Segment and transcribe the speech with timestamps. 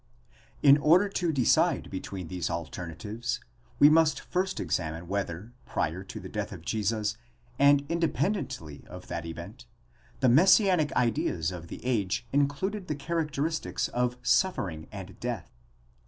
[0.63, 3.39] In order to decide between these alternatives,
[3.77, 7.17] we must first examine whether, prior to the death of Jesus,
[7.59, 9.67] and independently of that event,
[10.19, 15.51] the messianic ideas of the age included the characteristics of suffering and death.